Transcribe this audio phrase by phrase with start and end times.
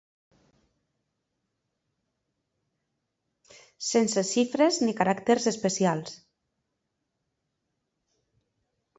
[3.89, 6.15] Sense xifres ni caràcters especials